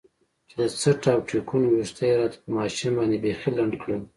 [0.49, 4.01] چې د څټ او ټېکونو ويښته يې راته په ماشين باندې بيخي لنډ کړل.